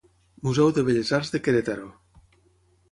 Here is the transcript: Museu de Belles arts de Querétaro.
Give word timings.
Museu 0.47 0.71
de 0.77 0.83
Belles 0.87 1.11
arts 1.19 1.31
de 1.37 1.43
Querétaro. 1.49 1.89